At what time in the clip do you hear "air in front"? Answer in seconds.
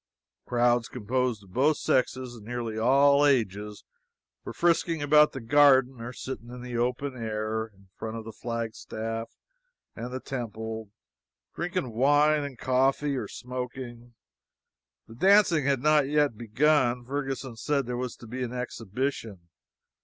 7.15-8.17